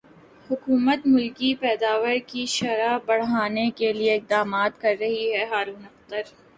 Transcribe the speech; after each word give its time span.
حکومت 0.49 0.99
ملکی 1.07 1.53
پیداوار 1.61 2.17
کی 2.27 2.45
شرح 2.49 2.97
بڑھانے 3.05 3.69
کیلئے 3.77 4.15
اقدامات 4.15 4.81
کر 4.81 4.95
رہی 4.99 5.23
ہےہارون 5.33 5.83
اختر 5.85 6.21